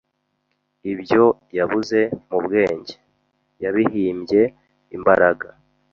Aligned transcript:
Ibyo 0.91 1.23
yabuze 1.57 1.99
mubwenge, 2.29 2.93
yabihimbye 3.63 4.41
imbaraga. 4.95 5.47